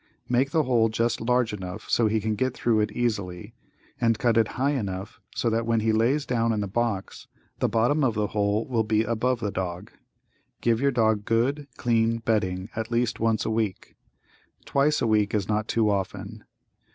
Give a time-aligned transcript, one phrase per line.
[0.27, 3.53] Make the hole just large enough so he can get thru it easily,
[4.01, 7.27] and cut it high enough so that when he lays down in the box,
[7.59, 9.91] the bottom of the hole will be above the dog.
[10.59, 13.95] Give your dog good, clean bedding at least once a week.
[14.65, 16.45] Twice a week is not too often.